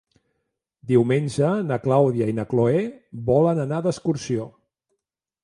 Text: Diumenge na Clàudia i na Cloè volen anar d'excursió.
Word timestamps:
Diumenge 0.91 1.49
na 1.71 1.77
Clàudia 1.83 2.31
i 2.33 2.35
na 2.39 2.47
Cloè 2.55 2.81
volen 3.29 3.63
anar 3.67 3.83
d'excursió. 3.89 4.51